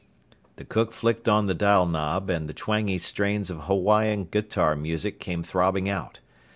[0.55, 5.19] The cook flicked on the dial knob and the twangy strains of Hawaiian guitar music
[5.19, 6.21] came throbbing out.